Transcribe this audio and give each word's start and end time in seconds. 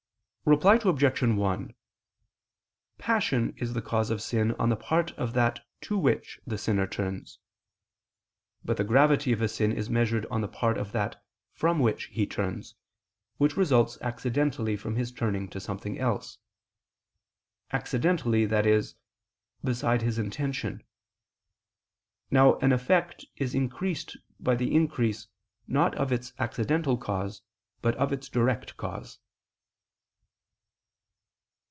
Reply 0.43 0.79
Obj. 0.83 1.21
1: 1.21 1.75
Passion 2.97 3.53
is 3.57 3.71
the 3.73 3.81
cause 3.81 4.09
of 4.09 4.21
sin 4.23 4.53
on 4.53 4.67
the 4.69 4.75
part 4.75 5.11
of 5.11 5.33
that 5.33 5.63
to 5.81 5.97
which 5.99 6.39
the 6.47 6.57
sinner 6.57 6.87
turns. 6.87 7.37
But 8.65 8.75
the 8.77 8.83
gravity 8.83 9.31
of 9.33 9.41
a 9.41 9.47
sin 9.47 9.71
is 9.71 9.87
measured 9.87 10.25
on 10.25 10.41
the 10.41 10.47
part 10.49 10.79
of 10.79 10.91
that 10.93 11.23
from 11.53 11.77
which 11.79 12.05
he 12.05 12.25
turns, 12.25 12.73
which 13.37 13.55
results 13.55 13.99
accidentally 14.01 14.75
from 14.75 14.95
his 14.95 15.11
turning 15.11 15.47
to 15.49 15.59
something 15.61 15.99
else 15.99 16.39
accidentally, 17.71 18.51
i.e. 18.51 18.83
beside 19.63 20.01
his 20.01 20.17
intention. 20.17 20.83
Now 22.31 22.55
an 22.59 22.71
effect 22.73 23.25
is 23.37 23.53
increased 23.53 24.17
by 24.39 24.55
the 24.55 24.75
increase, 24.75 25.27
not 25.67 25.93
of 25.95 26.11
its 26.11 26.33
accidental 26.39 26.97
cause, 26.97 27.43
but 27.83 27.95
of 27.97 28.11
its 28.11 28.27
direct 28.27 28.75
cause. 28.75 29.19